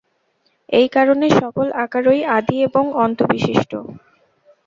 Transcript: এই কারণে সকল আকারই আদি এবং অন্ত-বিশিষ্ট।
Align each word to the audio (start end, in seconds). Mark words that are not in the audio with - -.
এই 0.69 0.87
কারণে 0.89 1.27
সকল 1.41 1.67
আকারই 1.83 2.21
আদি 2.37 2.57
এবং 2.67 2.83
অন্ত-বিশিষ্ট। 3.03 3.71